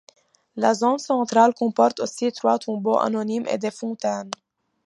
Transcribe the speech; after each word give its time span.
La 0.55 0.73
zone 0.73 0.97
centrale 0.97 1.53
comporte 1.53 1.99
aussi 1.99 2.31
trois 2.31 2.57
tombeaux 2.57 2.97
anonymes 2.97 3.45
et 3.47 3.59
des 3.59 3.69
fontaines. 3.69 4.31